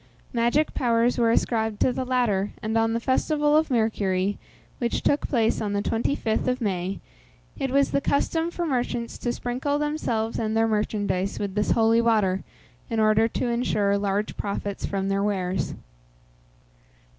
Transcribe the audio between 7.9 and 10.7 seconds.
the custom for merchants to sprinkle themselves and their